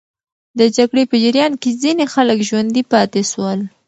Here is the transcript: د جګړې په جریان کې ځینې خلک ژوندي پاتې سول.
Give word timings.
د 0.59 0.61
جګړې 0.77 1.03
په 1.11 1.15
جریان 1.23 1.53
کې 1.61 1.71
ځینې 1.83 2.05
خلک 2.13 2.37
ژوندي 2.49 2.83
پاتې 2.91 3.21
سول. 3.31 3.59